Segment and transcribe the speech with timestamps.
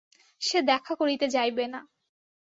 [0.41, 1.79] সে দেখা করিতে যাইবে না।